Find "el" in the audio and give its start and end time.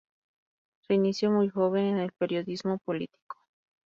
1.97-2.11